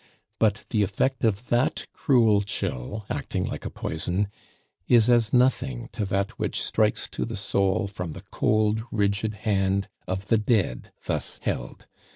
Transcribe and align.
But 0.39 0.65
the 0.71 0.81
effect 0.81 1.23
of 1.23 1.49
that 1.49 1.85
cruel 1.93 2.41
chill, 2.41 3.05
acting 3.07 3.45
like 3.45 3.65
a 3.65 3.69
poison, 3.69 4.29
is 4.87 5.11
as 5.11 5.31
nothing 5.31 5.89
to 5.91 6.05
that 6.05 6.39
which 6.39 6.59
strikes 6.63 7.07
to 7.09 7.23
the 7.23 7.35
soul 7.35 7.85
from 7.85 8.13
the 8.13 8.23
cold, 8.31 8.81
rigid 8.91 9.35
hand 9.45 9.89
of 10.07 10.29
the 10.29 10.39
dead 10.39 10.91
thus 11.05 11.37
held. 11.43 11.85